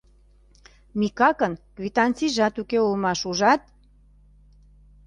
[0.99, 3.61] Микакын квитанцийжат уке улмаш, ужат?!